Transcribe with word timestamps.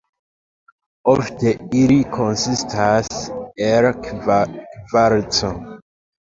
Ofte 1.11 1.51
ili 1.79 1.97
konsistas 2.15 3.19
el 3.67 3.89
kvarco. 4.09 5.53